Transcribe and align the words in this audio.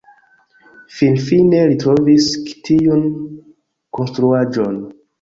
Finfine 0.99 1.59
li 1.73 1.77
trovis 1.85 2.31
tiun 2.71 3.07
konstruaĵon. 4.01 4.87